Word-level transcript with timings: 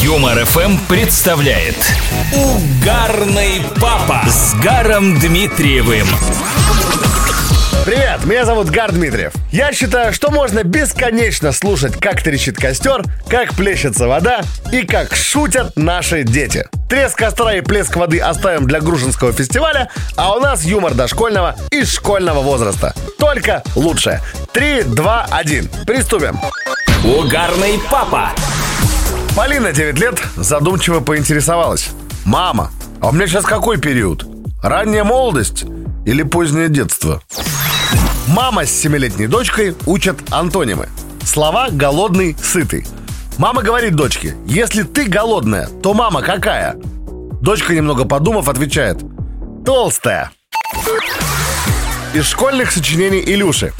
Юмор 0.00 0.44
ФМ 0.44 0.76
представляет 0.88 1.74
Угарный 2.32 3.62
папа 3.80 4.22
с 4.28 4.54
Гаром 4.62 5.18
Дмитриевым. 5.18 6.06
Привет, 7.84 8.24
меня 8.24 8.44
зовут 8.44 8.70
Гар 8.70 8.92
Дмитриев. 8.92 9.32
Я 9.50 9.72
считаю, 9.72 10.12
что 10.12 10.30
можно 10.30 10.62
бесконечно 10.62 11.50
слушать, 11.50 11.98
как 11.98 12.22
трещит 12.22 12.56
костер, 12.56 13.02
как 13.28 13.54
плещется 13.54 14.06
вода 14.06 14.42
и 14.70 14.82
как 14.82 15.16
шутят 15.16 15.72
наши 15.74 16.22
дети. 16.22 16.68
Треск 16.88 17.18
костра 17.18 17.54
и 17.54 17.60
плеск 17.60 17.96
воды 17.96 18.20
оставим 18.20 18.68
для 18.68 18.80
Грушинского 18.80 19.32
фестиваля, 19.32 19.90
а 20.16 20.36
у 20.36 20.38
нас 20.38 20.64
юмор 20.64 20.94
дошкольного 20.94 21.56
и 21.72 21.84
школьного 21.84 22.40
возраста. 22.40 22.94
Только 23.18 23.64
лучшее. 23.74 24.20
3, 24.52 24.84
2, 24.84 25.26
1. 25.28 25.68
Приступим. 25.84 26.38
Угарный 27.04 27.80
папа. 27.90 28.30
Полина, 29.36 29.72
9 29.72 29.98
лет, 29.98 30.20
задумчиво 30.36 31.00
поинтересовалась. 31.00 31.90
Мама, 32.24 32.70
а 33.00 33.08
у 33.08 33.12
меня 33.12 33.26
сейчас 33.26 33.44
какой 33.44 33.78
период? 33.78 34.26
Ранняя 34.62 35.04
молодость 35.04 35.64
или 36.04 36.22
позднее 36.22 36.68
детство? 36.68 37.22
Мама 38.26 38.66
с 38.66 38.70
семилетней 38.70 39.26
дочкой 39.26 39.74
учат 39.86 40.18
антонимы. 40.30 40.88
Слова 41.24 41.68
«голодный», 41.70 42.36
«сытый». 42.42 42.86
Мама 43.38 43.62
говорит 43.62 43.94
дочке, 43.94 44.34
если 44.46 44.82
ты 44.82 45.06
голодная, 45.06 45.68
то 45.82 45.94
мама 45.94 46.22
какая? 46.22 46.76
Дочка, 47.40 47.72
немного 47.72 48.04
подумав, 48.04 48.48
отвечает, 48.48 48.98
толстая. 49.64 50.32
Из 52.14 52.26
школьных 52.26 52.72
сочинений 52.72 53.20
Илюши. 53.20 53.72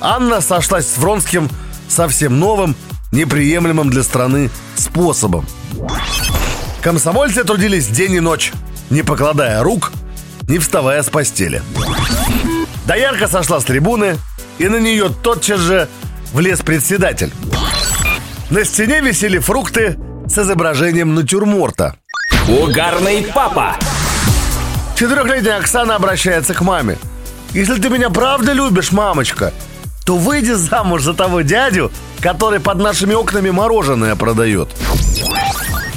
Анна 0.00 0.40
сошлась 0.40 0.86
с 0.86 0.98
Вронским 0.98 1.48
совсем 1.88 2.40
новым, 2.40 2.74
неприемлемым 3.12 3.90
для 3.90 4.02
страны 4.02 4.50
способом. 4.76 5.46
Комсомольцы 6.80 7.44
трудились 7.44 7.88
день 7.88 8.14
и 8.14 8.20
ночь, 8.20 8.52
не 8.90 9.02
покладая 9.02 9.62
рук, 9.62 9.92
не 10.48 10.58
вставая 10.58 11.02
с 11.02 11.08
постели. 11.08 11.62
Доярка 12.86 13.28
сошла 13.28 13.60
с 13.60 13.64
трибуны, 13.64 14.16
и 14.58 14.68
на 14.68 14.76
нее 14.76 15.10
тотчас 15.22 15.60
же 15.60 15.88
влез 16.32 16.60
председатель. 16.60 17.32
На 18.50 18.64
стене 18.64 19.00
висели 19.00 19.38
фрукты 19.38 19.98
с 20.26 20.38
изображением 20.38 21.14
натюрморта. 21.14 21.96
Угарный 22.48 23.26
папа. 23.34 23.76
Четырехлетняя 24.96 25.58
Оксана 25.58 25.96
обращается 25.96 26.54
к 26.54 26.62
маме. 26.62 26.96
Если 27.52 27.80
ты 27.80 27.88
меня 27.88 28.10
правда 28.10 28.52
любишь, 28.52 28.90
мамочка, 28.90 29.52
то 30.04 30.16
выйди 30.16 30.52
замуж 30.52 31.02
за 31.02 31.14
того 31.14 31.42
дядю, 31.42 31.92
который 32.20 32.60
под 32.60 32.78
нашими 32.78 33.14
окнами 33.14 33.50
мороженое 33.50 34.16
продает. 34.16 34.68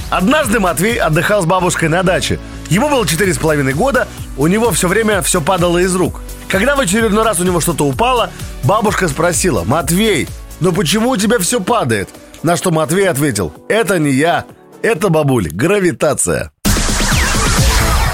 Однажды 0.09 0.59
Матвей 0.59 0.97
отдыхал 0.97 1.41
с 1.41 1.45
бабушкой 1.45 1.89
на 1.89 2.03
даче. 2.03 2.39
Ему 2.69 2.89
было 2.89 3.07
четыре 3.07 3.33
с 3.33 3.37
половиной 3.37 3.73
года, 3.73 4.07
у 4.37 4.47
него 4.47 4.71
все 4.71 4.87
время 4.87 5.21
все 5.21 5.41
падало 5.41 5.77
из 5.77 5.95
рук. 5.95 6.21
Когда 6.49 6.75
в 6.75 6.81
очередной 6.81 7.23
раз 7.23 7.39
у 7.39 7.43
него 7.43 7.61
что-то 7.61 7.85
упало, 7.85 8.29
бабушка 8.63 9.07
спросила, 9.07 9.63
«Матвей, 9.63 10.27
но 10.59 10.71
почему 10.73 11.11
у 11.11 11.17
тебя 11.17 11.39
все 11.39 11.61
падает?» 11.61 12.09
На 12.43 12.57
что 12.57 12.71
Матвей 12.71 13.07
ответил, 13.07 13.53
«Это 13.69 13.99
не 13.99 14.11
я, 14.11 14.45
это, 14.81 15.09
бабуль, 15.09 15.47
гравитация». 15.49 16.50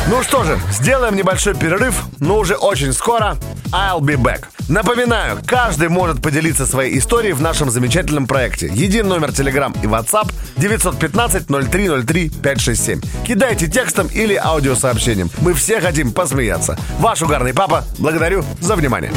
Ну 0.10 0.24
что 0.24 0.46
же, 0.46 0.58
сделаем 0.72 1.18
небольшой 1.18 1.54
перерыв, 1.54 2.06
но 2.20 2.38
уже 2.38 2.56
очень 2.56 2.94
скоро 2.94 3.36
I'll 3.74 4.00
be 4.00 4.16
back. 4.16 4.46
Напоминаю, 4.70 5.38
каждый 5.46 5.90
может 5.90 6.22
поделиться 6.22 6.66
своей 6.66 6.98
историей 6.98 7.34
в 7.34 7.42
нашем 7.42 7.70
замечательном 7.70 8.26
проекте. 8.26 8.68
Един 8.68 9.10
номер 9.10 9.32
Telegram 9.32 9.78
и 9.84 9.88
WhatsApp 9.88 10.32
915-0303-567. 10.56 13.06
Кидайте 13.26 13.68
текстом 13.68 14.08
или 14.08 14.36
аудиосообщением. 14.36 15.30
Мы 15.42 15.54
все 15.54 15.82
хотим 15.82 16.14
посмеяться. 16.14 16.80
Ваш 17.00 17.22
угарный 17.22 17.54
папа, 17.54 17.84
благодарю 17.98 18.46
за 18.62 18.78
внимание. 18.78 19.12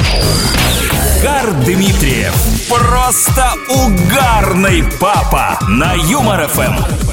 Гар 1.23 1.53
Дмитриев. 1.65 2.33
Просто 2.67 3.53
угарный 3.69 4.83
папа 4.99 5.57
на 5.69 5.93
Юмор 5.93 6.47
ФМ. 6.47 7.10